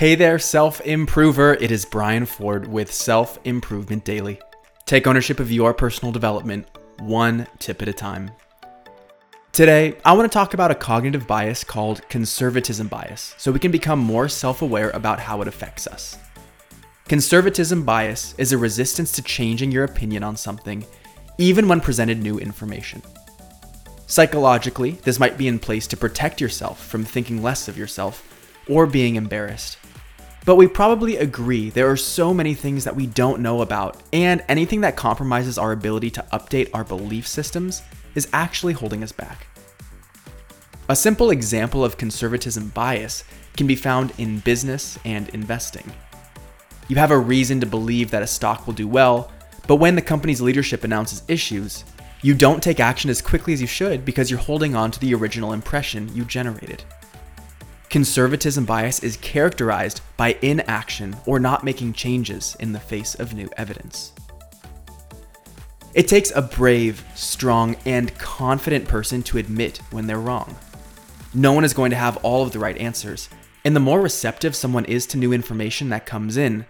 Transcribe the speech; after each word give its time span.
Hey 0.00 0.14
there, 0.14 0.38
self 0.38 0.80
improver. 0.80 1.52
It 1.60 1.70
is 1.70 1.84
Brian 1.84 2.24
Ford 2.24 2.66
with 2.66 2.90
Self 2.90 3.38
Improvement 3.44 4.02
Daily. 4.02 4.40
Take 4.86 5.06
ownership 5.06 5.40
of 5.40 5.52
your 5.52 5.74
personal 5.74 6.10
development, 6.10 6.66
one 7.00 7.46
tip 7.58 7.82
at 7.82 7.88
a 7.88 7.92
time. 7.92 8.30
Today, 9.52 9.98
I 10.02 10.14
want 10.14 10.24
to 10.24 10.32
talk 10.32 10.54
about 10.54 10.70
a 10.70 10.74
cognitive 10.74 11.26
bias 11.26 11.64
called 11.64 12.08
conservatism 12.08 12.88
bias 12.88 13.34
so 13.36 13.52
we 13.52 13.58
can 13.58 13.70
become 13.70 13.98
more 13.98 14.26
self 14.26 14.62
aware 14.62 14.88
about 14.92 15.20
how 15.20 15.42
it 15.42 15.48
affects 15.48 15.86
us. 15.86 16.16
Conservatism 17.06 17.84
bias 17.84 18.34
is 18.38 18.54
a 18.54 18.56
resistance 18.56 19.12
to 19.12 19.22
changing 19.22 19.70
your 19.70 19.84
opinion 19.84 20.22
on 20.22 20.34
something, 20.34 20.82
even 21.36 21.68
when 21.68 21.78
presented 21.78 22.22
new 22.22 22.38
information. 22.38 23.02
Psychologically, 24.06 24.92
this 25.02 25.20
might 25.20 25.36
be 25.36 25.46
in 25.46 25.58
place 25.58 25.86
to 25.88 25.96
protect 25.98 26.40
yourself 26.40 26.86
from 26.86 27.04
thinking 27.04 27.42
less 27.42 27.68
of 27.68 27.76
yourself 27.76 28.26
or 28.66 28.86
being 28.86 29.16
embarrassed. 29.16 29.76
But 30.46 30.56
we 30.56 30.66
probably 30.66 31.16
agree 31.16 31.70
there 31.70 31.90
are 31.90 31.96
so 31.96 32.32
many 32.32 32.54
things 32.54 32.84
that 32.84 32.96
we 32.96 33.06
don't 33.06 33.42
know 33.42 33.60
about, 33.60 34.02
and 34.12 34.42
anything 34.48 34.80
that 34.80 34.96
compromises 34.96 35.58
our 35.58 35.72
ability 35.72 36.10
to 36.12 36.26
update 36.32 36.70
our 36.72 36.84
belief 36.84 37.26
systems 37.26 37.82
is 38.14 38.28
actually 38.32 38.72
holding 38.72 39.02
us 39.02 39.12
back. 39.12 39.46
A 40.88 40.96
simple 40.96 41.30
example 41.30 41.84
of 41.84 41.98
conservatism 41.98 42.68
bias 42.68 43.22
can 43.56 43.66
be 43.66 43.76
found 43.76 44.12
in 44.18 44.40
business 44.40 44.98
and 45.04 45.28
investing. 45.28 45.92
You 46.88 46.96
have 46.96 47.12
a 47.12 47.18
reason 47.18 47.60
to 47.60 47.66
believe 47.66 48.10
that 48.10 48.22
a 48.22 48.26
stock 48.26 48.66
will 48.66 48.74
do 48.74 48.88
well, 48.88 49.30
but 49.68 49.76
when 49.76 49.94
the 49.94 50.02
company's 50.02 50.40
leadership 50.40 50.82
announces 50.82 51.22
issues, 51.28 51.84
you 52.22 52.34
don't 52.34 52.62
take 52.62 52.80
action 52.80 53.08
as 53.10 53.22
quickly 53.22 53.52
as 53.52 53.60
you 53.60 53.66
should 53.66 54.04
because 54.04 54.30
you're 54.30 54.40
holding 54.40 54.74
on 54.74 54.90
to 54.90 54.98
the 55.00 55.14
original 55.14 55.52
impression 55.52 56.14
you 56.14 56.24
generated. 56.24 56.82
Conservatism 57.90 58.64
bias 58.64 59.00
is 59.00 59.16
characterized 59.16 60.00
by 60.16 60.38
inaction 60.42 61.16
or 61.26 61.40
not 61.40 61.64
making 61.64 61.92
changes 61.92 62.56
in 62.60 62.70
the 62.70 62.78
face 62.78 63.16
of 63.16 63.34
new 63.34 63.50
evidence. 63.56 64.12
It 65.92 66.06
takes 66.06 66.30
a 66.30 66.40
brave, 66.40 67.04
strong, 67.16 67.74
and 67.84 68.16
confident 68.16 68.86
person 68.86 69.24
to 69.24 69.38
admit 69.38 69.78
when 69.90 70.06
they're 70.06 70.20
wrong. 70.20 70.56
No 71.34 71.52
one 71.52 71.64
is 71.64 71.74
going 71.74 71.90
to 71.90 71.96
have 71.96 72.16
all 72.18 72.44
of 72.44 72.52
the 72.52 72.60
right 72.60 72.78
answers, 72.78 73.28
and 73.64 73.74
the 73.74 73.80
more 73.80 74.00
receptive 74.00 74.54
someone 74.54 74.84
is 74.84 75.04
to 75.06 75.18
new 75.18 75.32
information 75.32 75.88
that 75.88 76.06
comes 76.06 76.36
in, 76.36 76.66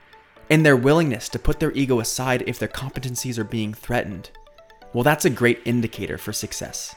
and 0.48 0.64
their 0.64 0.77
willingness 0.77 1.28
to 1.28 1.39
put 1.39 1.61
their 1.61 1.73
ego 1.73 2.00
aside 2.00 2.45
if 2.47 2.58
their 2.58 2.67
competencies 2.67 3.36
are 3.36 3.45
being 3.45 3.75
threatened, 3.75 4.30
well, 4.95 5.05
that's 5.05 5.27
a 5.27 5.30
great 5.30 5.61
indicator 5.67 6.17
for 6.17 6.33
success. 6.33 6.97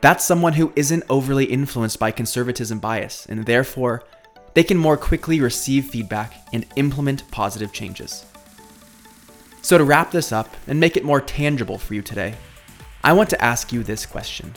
That's 0.00 0.24
someone 0.24 0.52
who 0.52 0.72
isn't 0.76 1.04
overly 1.10 1.44
influenced 1.44 1.98
by 1.98 2.12
conservatism 2.12 2.78
bias, 2.78 3.26
and 3.26 3.44
therefore, 3.44 4.04
they 4.54 4.62
can 4.62 4.76
more 4.76 4.96
quickly 4.96 5.40
receive 5.40 5.86
feedback 5.86 6.34
and 6.52 6.66
implement 6.76 7.28
positive 7.30 7.72
changes. 7.72 8.24
So, 9.60 9.76
to 9.76 9.84
wrap 9.84 10.12
this 10.12 10.30
up 10.30 10.56
and 10.68 10.78
make 10.78 10.96
it 10.96 11.04
more 11.04 11.20
tangible 11.20 11.78
for 11.78 11.94
you 11.94 12.02
today, 12.02 12.34
I 13.02 13.12
want 13.12 13.28
to 13.30 13.44
ask 13.44 13.72
you 13.72 13.82
this 13.82 14.06
question 14.06 14.54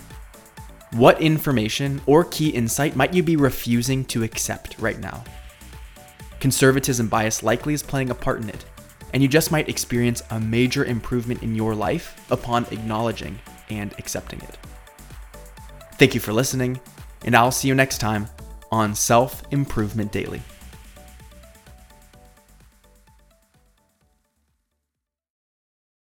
What 0.92 1.20
information 1.20 2.02
or 2.06 2.24
key 2.24 2.50
insight 2.50 2.96
might 2.96 3.14
you 3.14 3.24
be 3.24 3.36
refusing 3.36 4.06
to 4.06 4.24
accept 4.24 4.78
right 4.80 5.00
now? 5.00 5.24
Conservatism 6.40 7.08
bias 7.08 7.42
likely 7.42 7.74
is 7.74 7.84
playing 7.84 8.12
a 8.12 8.16
part 8.16 8.42
in 8.42 8.50
it, 8.50 8.64
and 9.14 9.24
you 9.24 9.28
just 9.28 9.52
might 9.52 9.70
experience 9.70 10.22
a 10.30 10.40
major 10.40 10.86
improvement 10.86 11.42
in 11.42 11.56
your 11.56 11.74
life 11.74 12.26
upon 12.30 12.66
acknowledging 12.72 13.40
and 13.70 13.94
accepting 13.98 14.40
it. 14.42 14.58
Thank 16.02 16.16
you 16.16 16.20
for 16.20 16.34
listening, 16.34 16.82
and 17.26 17.36
I'll 17.36 17.52
see 17.52 17.68
you 17.68 17.76
next 17.76 18.00
time 18.00 18.28
on 18.72 18.96
Self 18.96 19.44
Improvement 19.52 20.12
Daily. 20.12 20.42